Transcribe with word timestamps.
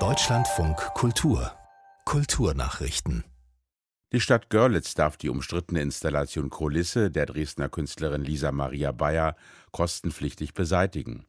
Deutschlandfunk 0.00 0.76
Kultur 0.94 1.52
Kulturnachrichten 2.04 3.22
die 4.12 4.20
Stadt 4.20 4.50
Görlitz 4.50 4.94
darf 4.94 5.16
die 5.16 5.28
umstrittene 5.28 5.80
Installation 5.80 6.50
Kulisse 6.50 7.12
der 7.12 7.26
Dresdner 7.26 7.68
Künstlerin 7.68 8.24
Lisa 8.24 8.50
Maria 8.50 8.90
Bayer 8.90 9.36
kostenpflichtig 9.70 10.54
beseitigen. 10.54 11.24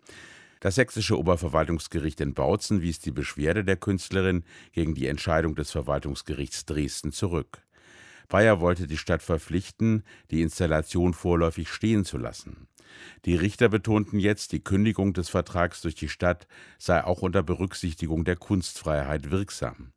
Das 0.60 0.74
sächsische 0.74 1.20
Oberverwaltungsgericht 1.20 2.20
in 2.20 2.34
Bautzen 2.34 2.82
wies 2.82 3.00
die 3.00 3.12
Beschwerde 3.12 3.64
der 3.64 3.78
Künstlerin 3.78 4.44
gegen 4.72 4.96
die 4.96 5.08
Entscheidung 5.08 5.54
des 5.54 5.70
Verwaltungsgerichts 5.70 6.66
Dresden 6.66 7.12
zurück. 7.12 7.62
Bayer 8.28 8.60
wollte 8.60 8.88
die 8.88 8.98
Stadt 8.98 9.22
verpflichten, 9.22 10.04
die 10.32 10.42
Installation 10.42 11.14
vorläufig 11.14 11.70
stehen 11.70 12.06
zu 12.06 12.18
lassen. 12.18 12.68
Die 13.26 13.36
Richter 13.36 13.70
betonten 13.70 14.20
jetzt, 14.20 14.52
die 14.52 14.64
Kündigung 14.64 15.14
des 15.14 15.30
Vertrags 15.30 15.82
durch 15.82 15.96
die 15.96 16.10
Stadt 16.10 16.48
sei 16.78 17.04
auch 17.04 17.22
unter 17.22 17.44
Berücksichtigung 17.44 18.26
der 18.26 18.36
Kunstfreiheit 18.36 19.32
wirksam. 19.32 19.92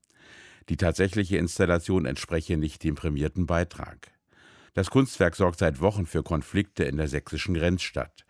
Die 0.69 0.77
tatsächliche 0.77 1.39
Installation 1.39 2.05
entspreche 2.05 2.57
nicht 2.57 2.85
dem 2.85 2.95
prämierten 2.95 3.47
Beitrag. 3.47 4.13
Das 4.75 4.91
Kunstwerk 4.91 5.35
sorgt 5.35 5.59
seit 5.59 5.81
Wochen 5.81 6.07
für 6.07 6.23
Konflikte 6.23 6.85
in 6.85 6.99
der 6.99 7.09
sächsischen 7.09 7.55
Grenzstadt. 7.55 8.25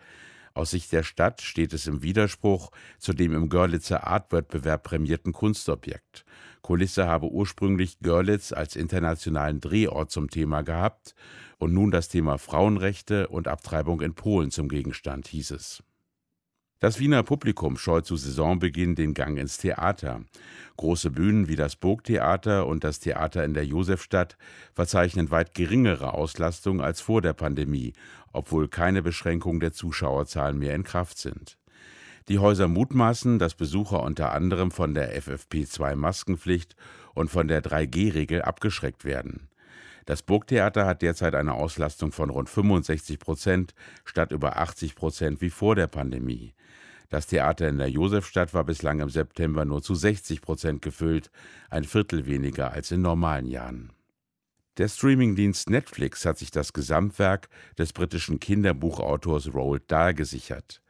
Aus 0.58 0.70
Sicht 0.70 0.90
der 0.90 1.04
Stadt 1.04 1.40
steht 1.40 1.72
es 1.72 1.86
im 1.86 2.02
Widerspruch 2.02 2.72
zu 2.98 3.12
dem 3.12 3.32
im 3.32 3.48
Görlitzer 3.48 4.08
Artwettbewerb 4.08 4.82
prämierten 4.82 5.32
Kunstobjekt. 5.32 6.24
Kulisse 6.62 7.06
habe 7.06 7.30
ursprünglich 7.30 8.00
Görlitz 8.00 8.50
als 8.50 8.74
internationalen 8.74 9.60
Drehort 9.60 10.10
zum 10.10 10.30
Thema 10.30 10.62
gehabt 10.62 11.14
und 11.58 11.74
nun 11.74 11.92
das 11.92 12.08
Thema 12.08 12.38
Frauenrechte 12.38 13.28
und 13.28 13.46
Abtreibung 13.46 14.00
in 14.00 14.14
Polen 14.14 14.50
zum 14.50 14.68
Gegenstand, 14.68 15.28
hieß 15.28 15.52
es. 15.52 15.84
Das 16.80 17.00
Wiener 17.00 17.24
Publikum 17.24 17.76
scheut 17.76 18.06
zu 18.06 18.16
Saisonbeginn 18.16 18.94
den 18.94 19.12
Gang 19.12 19.36
ins 19.36 19.58
Theater. 19.58 20.20
Große 20.76 21.10
Bühnen 21.10 21.48
wie 21.48 21.56
das 21.56 21.74
Burgtheater 21.74 22.68
und 22.68 22.84
das 22.84 23.00
Theater 23.00 23.44
in 23.44 23.52
der 23.52 23.66
Josefstadt 23.66 24.36
verzeichnen 24.74 25.32
weit 25.32 25.54
geringere 25.54 26.14
Auslastung 26.14 26.80
als 26.80 27.00
vor 27.00 27.20
der 27.20 27.32
Pandemie, 27.32 27.94
obwohl 28.32 28.68
keine 28.68 29.02
Beschränkungen 29.02 29.58
der 29.58 29.72
Zuschauerzahlen 29.72 30.56
mehr 30.56 30.76
in 30.76 30.84
Kraft 30.84 31.18
sind. 31.18 31.58
Die 32.28 32.38
Häuser 32.38 32.68
mutmaßen, 32.68 33.40
dass 33.40 33.54
Besucher 33.54 34.04
unter 34.04 34.30
anderem 34.30 34.70
von 34.70 34.94
der 34.94 35.20
FFP2-Maskenpflicht 35.20 36.76
und 37.12 37.28
von 37.28 37.48
der 37.48 37.60
3G-Regel 37.60 38.42
abgeschreckt 38.42 39.04
werden. 39.04 39.48
Das 40.06 40.22
Burgtheater 40.22 40.86
hat 40.86 41.02
derzeit 41.02 41.34
eine 41.34 41.54
Auslastung 41.54 42.12
von 42.12 42.30
rund 42.30 42.48
65 42.48 43.18
Prozent 43.18 43.74
statt 44.04 44.32
über 44.32 44.58
80 44.58 44.94
Prozent 44.94 45.40
wie 45.40 45.50
vor 45.50 45.74
der 45.74 45.86
Pandemie. 45.86 46.54
Das 47.08 47.26
Theater 47.26 47.68
in 47.68 47.78
der 47.78 47.90
Josefstadt 47.90 48.52
war 48.52 48.64
bislang 48.64 49.00
im 49.00 49.08
September 49.08 49.64
nur 49.64 49.82
zu 49.82 49.94
60 49.94 50.42
Prozent 50.42 50.82
gefüllt, 50.82 51.30
ein 51.70 51.84
Viertel 51.84 52.26
weniger 52.26 52.72
als 52.72 52.90
in 52.90 53.00
normalen 53.00 53.46
Jahren. 53.46 53.92
Der 54.76 54.88
Streamingdienst 54.88 55.70
Netflix 55.70 56.24
hat 56.24 56.38
sich 56.38 56.50
das 56.50 56.72
Gesamtwerk 56.72 57.48
des 57.78 57.92
britischen 57.92 58.38
Kinderbuchautors 58.38 59.52
Roald 59.52 59.90
Dahl 59.90 60.14
gesichert. 60.14 60.82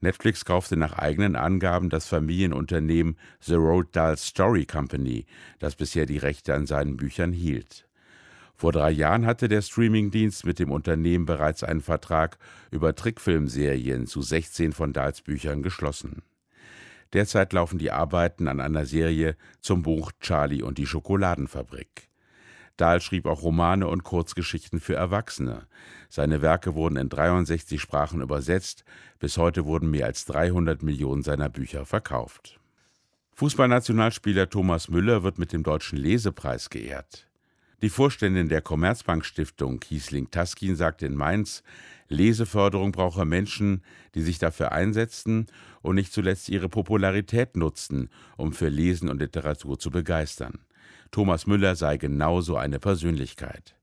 Netflix 0.00 0.46
kaufte 0.46 0.76
nach 0.76 0.94
eigenen 0.94 1.36
Angaben 1.36 1.90
das 1.90 2.06
Familienunternehmen 2.06 3.18
The 3.40 3.54
Roald 3.54 3.94
Dahl 3.94 4.16
Story 4.16 4.64
Company, 4.64 5.26
das 5.58 5.76
bisher 5.76 6.06
die 6.06 6.18
Rechte 6.18 6.54
an 6.54 6.66
seinen 6.66 6.96
Büchern 6.96 7.32
hielt. 7.32 7.86
Vor 8.60 8.72
drei 8.72 8.90
Jahren 8.90 9.24
hatte 9.24 9.48
der 9.48 9.62
Streamingdienst 9.62 10.44
mit 10.44 10.58
dem 10.58 10.70
Unternehmen 10.70 11.24
bereits 11.24 11.64
einen 11.64 11.80
Vertrag 11.80 12.36
über 12.70 12.94
Trickfilmserien 12.94 14.06
zu 14.06 14.20
16 14.20 14.74
von 14.74 14.92
Dahls 14.92 15.22
Büchern 15.22 15.62
geschlossen. 15.62 16.20
Derzeit 17.14 17.54
laufen 17.54 17.78
die 17.78 17.90
Arbeiten 17.90 18.48
an 18.48 18.60
einer 18.60 18.84
Serie 18.84 19.34
zum 19.62 19.80
Buch 19.80 20.12
Charlie 20.20 20.60
und 20.60 20.76
die 20.76 20.84
Schokoladenfabrik. 20.84 22.10
Dahl 22.76 23.00
schrieb 23.00 23.24
auch 23.24 23.40
Romane 23.40 23.88
und 23.88 24.04
Kurzgeschichten 24.04 24.78
für 24.78 24.94
Erwachsene. 24.94 25.66
Seine 26.10 26.42
Werke 26.42 26.74
wurden 26.74 26.96
in 26.96 27.08
63 27.08 27.80
Sprachen 27.80 28.20
übersetzt. 28.20 28.84
Bis 29.20 29.38
heute 29.38 29.64
wurden 29.64 29.90
mehr 29.90 30.04
als 30.04 30.26
300 30.26 30.82
Millionen 30.82 31.22
seiner 31.22 31.48
Bücher 31.48 31.86
verkauft. 31.86 32.60
Fußballnationalspieler 33.36 34.50
Thomas 34.50 34.90
Müller 34.90 35.22
wird 35.22 35.38
mit 35.38 35.54
dem 35.54 35.62
Deutschen 35.62 35.96
Lesepreis 35.96 36.68
geehrt. 36.68 37.29
Die 37.82 37.88
Vorständin 37.88 38.50
der 38.50 38.60
Commerzbank 38.60 39.24
Stiftung, 39.24 39.80
Kiesling 39.80 40.30
Taskin, 40.30 40.76
sagte 40.76 41.06
in 41.06 41.14
Mainz, 41.14 41.62
Leseförderung 42.08 42.92
brauche 42.92 43.24
Menschen, 43.24 43.82
die 44.14 44.20
sich 44.20 44.38
dafür 44.38 44.72
einsetzten 44.72 45.46
und 45.80 45.94
nicht 45.94 46.12
zuletzt 46.12 46.50
ihre 46.50 46.68
Popularität 46.68 47.56
nutzten, 47.56 48.10
um 48.36 48.52
für 48.52 48.68
Lesen 48.68 49.08
und 49.08 49.20
Literatur 49.20 49.78
zu 49.78 49.90
begeistern. 49.90 50.58
Thomas 51.10 51.46
Müller 51.46 51.74
sei 51.74 51.96
genauso 51.96 52.56
eine 52.56 52.78
Persönlichkeit. 52.78 53.76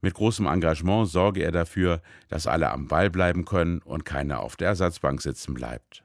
Mit 0.00 0.14
großem 0.14 0.46
Engagement 0.46 1.08
sorge 1.08 1.42
er 1.42 1.52
dafür, 1.52 2.02
dass 2.28 2.48
alle 2.48 2.70
am 2.70 2.88
Ball 2.88 3.10
bleiben 3.10 3.44
können 3.44 3.78
und 3.82 4.04
keiner 4.04 4.40
auf 4.40 4.56
der 4.56 4.68
Ersatzbank 4.68 5.22
sitzen 5.22 5.54
bleibt. 5.54 6.02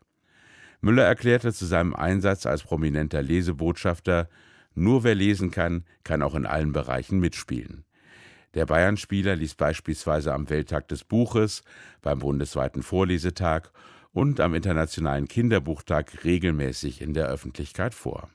Müller 0.81 1.06
erklärte 1.06 1.52
zu 1.53 1.66
seinem 1.66 1.96
Einsatz 1.96 2.46
als 2.46 2.62
prominenter 2.62 3.24
Lesebotschafter, 3.24 4.30
nur 4.75 5.03
wer 5.03 5.16
lesen 5.16 5.52
kann, 5.52 5.86
kann 6.03 6.22
auch 6.22 6.36
in 6.36 6.46
allen 6.46 6.72
Bereichen 6.72 7.19
mitspielen. 7.19 7.86
Der 8.53 8.66
Bayern-Spieler 8.66 9.36
liest 9.36 9.58
beispielsweise 9.58 10.34
am 10.34 10.50
Welttag 10.50 10.88
des 10.88 11.03
Buches, 11.03 11.63
beim 12.02 12.19
bundesweiten 12.19 12.84
Vorlesetag 12.84 13.72
und 14.12 14.40
am 14.40 14.53
Internationalen 14.53 15.28
Kinderbuchtag 15.28 16.24
regelmäßig 16.24 17.02
in 17.02 17.13
der 17.13 17.28
Öffentlichkeit 17.28 17.94
vor 17.94 18.30